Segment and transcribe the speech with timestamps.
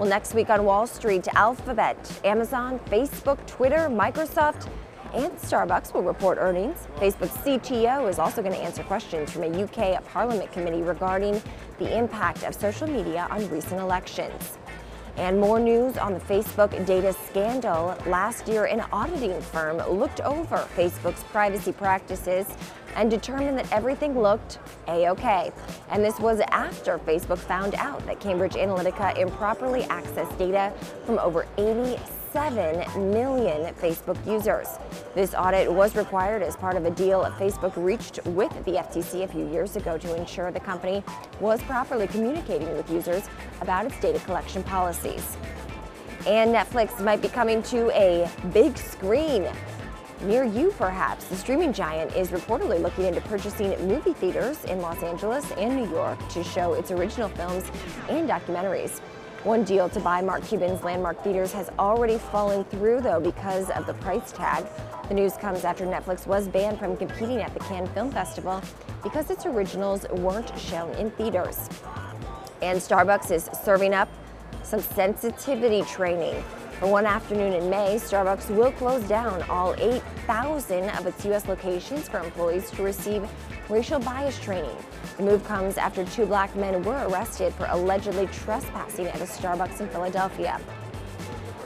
[0.00, 4.70] Well, next week on Wall Street, Alphabet, Amazon, Facebook, Twitter, Microsoft,
[5.12, 6.88] and Starbucks will report earnings.
[6.96, 11.42] Facebook's CTO is also going to answer questions from a UK Parliament committee regarding
[11.78, 14.56] the impact of social media on recent elections.
[15.16, 17.96] And more news on the Facebook data scandal.
[18.06, 22.46] Last year, an auditing firm looked over Facebook's privacy practices
[22.96, 24.58] and determined that everything looked
[24.88, 25.52] a-okay.
[25.90, 30.72] And this was after Facebook found out that Cambridge Analytica improperly accessed data
[31.04, 31.98] from over 80
[32.32, 34.68] 7 million Facebook users.
[35.14, 39.28] This audit was required as part of a deal Facebook reached with the FTC a
[39.28, 41.02] few years ago to ensure the company
[41.40, 43.24] was properly communicating with users
[43.60, 45.36] about its data collection policies.
[46.26, 49.48] And Netflix might be coming to a big screen
[50.22, 51.24] near you, perhaps.
[51.24, 55.90] The streaming giant is reportedly looking into purchasing movie theaters in Los Angeles and New
[55.90, 57.64] York to show its original films
[58.08, 59.00] and documentaries.
[59.44, 63.86] One deal to buy Mark Cuban's landmark theaters has already fallen through, though, because of
[63.86, 64.66] the price tag.
[65.08, 68.60] The news comes after Netflix was banned from competing at the Cannes Film Festival
[69.02, 71.70] because its originals weren't shown in theaters.
[72.60, 74.10] And Starbucks is serving up
[74.62, 76.44] some sensitivity training.
[76.80, 81.46] For one afternoon in May, Starbucks will close down all 8,000 of its U.S.
[81.46, 83.28] locations for employees to receive
[83.68, 84.74] racial bias training.
[85.18, 89.82] The move comes after two black men were arrested for allegedly trespassing at a Starbucks
[89.82, 90.58] in Philadelphia.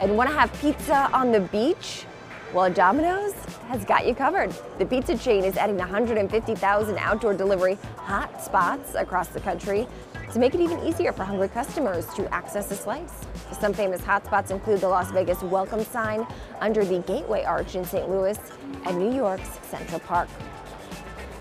[0.00, 2.06] And want to have pizza on the beach?
[2.52, 3.32] Well, Domino's
[3.68, 4.54] has got you covered.
[4.78, 9.86] The pizza chain is adding 150,000 outdoor delivery hot spots across the country
[10.34, 13.24] to make it even easier for hungry customers to access a slice.
[13.58, 16.26] Some famous hotspots include the Las Vegas welcome sign
[16.60, 18.06] under the Gateway Arch in St.
[18.10, 18.38] Louis
[18.84, 20.28] and New York's Central Park.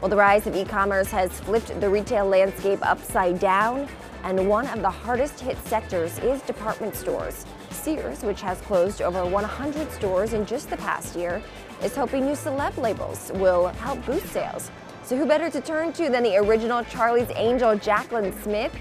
[0.02, 3.88] Well, the rise of e-commerce has flipped the retail landscape upside down,
[4.24, 7.46] and one of the hardest hit sectors is department stores.
[7.70, 11.44] Sears, which has closed over 100 stores in just the past year,
[11.84, 14.72] is hoping new celeb labels will help boost sales.
[15.04, 18.74] So who better to turn to than the original Charlie's Angel, Jaclyn Smith,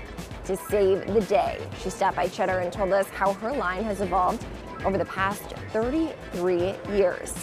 [0.47, 1.59] to save the day.
[1.83, 4.43] She stopped by Cheddar and told us how her line has evolved
[4.87, 5.43] over the past
[5.75, 7.35] 33 years.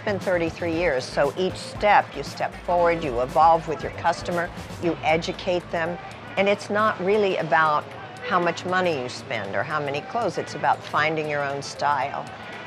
[0.00, 4.48] It's been 33 years, so each step you step forward, you evolve with your customer,
[4.82, 5.98] you educate them,
[6.38, 7.84] and it's not really about
[8.26, 10.38] how much money you spend or how many clothes.
[10.38, 12.24] It's about finding your own style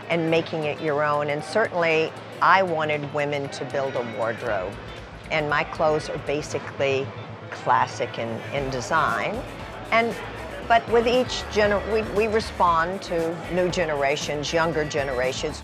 [0.09, 1.31] and making it your own.
[1.31, 4.71] And certainly, I wanted women to build a wardrobe.
[5.31, 7.07] And my clothes are basically
[7.50, 9.41] classic in, in design.
[9.89, 10.15] And
[10.67, 15.63] but with each gener we, we respond to new generations, younger generations.